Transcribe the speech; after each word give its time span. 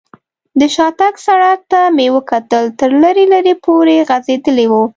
د 0.59 0.61
شاتګ 0.75 1.13
سړک 1.25 1.59
ته 1.71 1.81
مې 1.95 2.07
وکتل، 2.15 2.65
تر 2.79 2.91
لرې 3.03 3.25
لرې 3.33 3.53
پورې 3.65 3.95
غځېدلی 4.09 4.65
و. 4.71 4.73